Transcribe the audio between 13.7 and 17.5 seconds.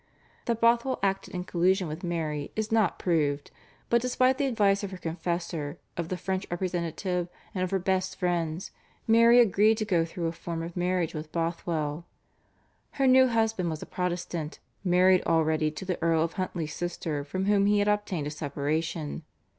a Protestant, married already to the Earl of Huntly's sister from